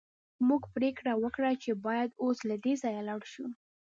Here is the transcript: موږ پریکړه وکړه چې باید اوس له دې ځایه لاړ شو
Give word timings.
موږ 0.47 0.61
پریکړه 0.75 1.13
وکړه 1.23 1.51
چې 1.63 1.71
باید 1.85 2.09
اوس 2.23 2.37
له 2.49 2.55
دې 2.63 2.73
ځایه 2.81 3.01
لاړ 3.07 3.21
شو 3.31 3.45